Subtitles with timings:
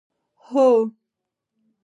[0.45, 0.67] هو.